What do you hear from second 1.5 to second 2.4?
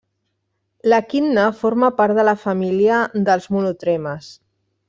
forma part de la